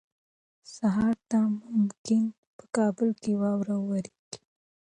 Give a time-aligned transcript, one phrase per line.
[0.75, 1.37] سهار ته
[1.71, 2.21] ممکن
[2.57, 4.37] په کابل کې واوره ووریږي.